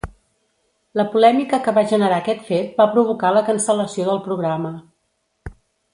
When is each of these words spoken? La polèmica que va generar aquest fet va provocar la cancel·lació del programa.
La 0.99 1.03
polèmica 1.15 1.59
que 1.67 1.73
va 1.75 1.83
generar 1.91 2.17
aquest 2.23 2.41
fet 2.49 2.73
va 2.81 2.89
provocar 2.97 3.33
la 3.39 3.47
cancel·lació 3.51 4.09
del 4.11 4.23
programa. 4.31 4.77